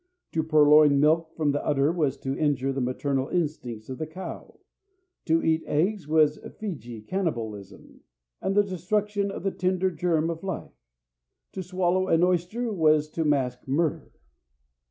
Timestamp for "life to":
10.43-11.61